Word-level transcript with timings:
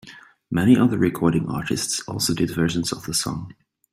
Many 0.49 0.75
other 0.79 0.97
recording 0.97 1.47
artists 1.47 2.01
also 2.07 2.33
did 2.33 2.49
versions 2.49 2.91
of 2.91 3.05
the 3.05 3.13
song. 3.13 3.53